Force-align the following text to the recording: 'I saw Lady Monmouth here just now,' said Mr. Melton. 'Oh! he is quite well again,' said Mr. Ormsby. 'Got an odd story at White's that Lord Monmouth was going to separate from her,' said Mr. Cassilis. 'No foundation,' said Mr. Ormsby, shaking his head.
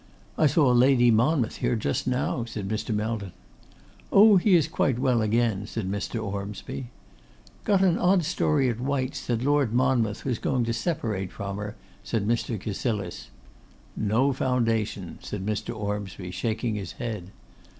'I 0.35 0.47
saw 0.47 0.71
Lady 0.71 1.11
Monmouth 1.11 1.57
here 1.57 1.75
just 1.75 2.07
now,' 2.07 2.43
said 2.43 2.67
Mr. 2.67 2.89
Melton. 2.91 3.33
'Oh! 4.11 4.37
he 4.37 4.55
is 4.55 4.67
quite 4.67 4.97
well 4.97 5.21
again,' 5.21 5.67
said 5.67 5.87
Mr. 5.87 6.19
Ormsby. 6.19 6.87
'Got 7.65 7.83
an 7.83 7.99
odd 7.99 8.25
story 8.25 8.67
at 8.67 8.79
White's 8.79 9.23
that 9.27 9.43
Lord 9.43 9.73
Monmouth 9.73 10.25
was 10.25 10.39
going 10.39 10.63
to 10.63 10.73
separate 10.73 11.31
from 11.31 11.57
her,' 11.57 11.75
said 12.03 12.27
Mr. 12.27 12.59
Cassilis. 12.59 13.27
'No 13.95 14.33
foundation,' 14.33 15.19
said 15.21 15.45
Mr. 15.45 15.71
Ormsby, 15.75 16.31
shaking 16.31 16.73
his 16.73 16.93
head. 16.93 17.29